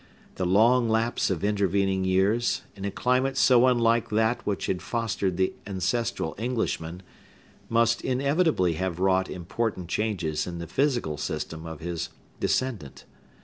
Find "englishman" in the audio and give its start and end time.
6.39-7.03